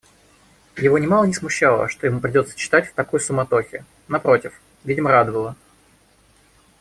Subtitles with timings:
[0.77, 5.55] Его нимало не смущало, что ему придется читать в такой суматохе, напротив, видимо радовало.